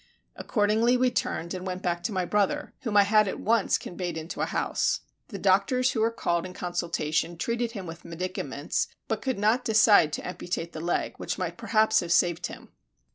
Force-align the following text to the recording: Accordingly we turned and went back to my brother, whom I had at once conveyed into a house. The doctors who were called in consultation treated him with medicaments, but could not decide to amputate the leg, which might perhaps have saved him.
Accordingly 0.35 0.97
we 0.97 1.11
turned 1.11 1.53
and 1.53 1.63
went 1.63 1.83
back 1.83 2.01
to 2.01 2.11
my 2.11 2.25
brother, 2.25 2.73
whom 2.81 2.97
I 2.97 3.03
had 3.03 3.27
at 3.27 3.39
once 3.39 3.77
conveyed 3.77 4.17
into 4.17 4.41
a 4.41 4.47
house. 4.47 5.01
The 5.27 5.37
doctors 5.37 5.91
who 5.91 6.01
were 6.01 6.09
called 6.09 6.43
in 6.43 6.53
consultation 6.53 7.37
treated 7.37 7.73
him 7.73 7.85
with 7.85 8.03
medicaments, 8.03 8.87
but 9.07 9.21
could 9.21 9.37
not 9.37 9.63
decide 9.63 10.11
to 10.13 10.25
amputate 10.27 10.71
the 10.73 10.81
leg, 10.81 11.13
which 11.17 11.37
might 11.37 11.55
perhaps 11.55 11.99
have 11.99 12.11
saved 12.11 12.47
him. 12.47 12.69